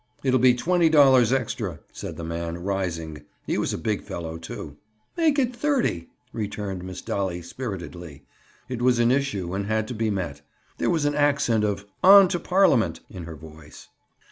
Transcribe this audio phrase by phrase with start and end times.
[0.23, 3.23] "It'll be twenty dollars extra," said the man, rising.
[3.45, 4.77] He was a big fellow, too.
[5.15, 8.23] "Make it thirty," returned Miss Dolly spiritedly.
[8.67, 10.41] It was an issue and had to be met.
[10.79, 13.89] There was an accent of "On to Parliament!" in her voice.